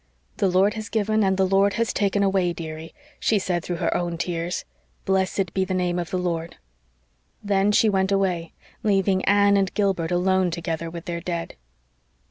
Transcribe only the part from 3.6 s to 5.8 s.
through her own tears. "Blessed be the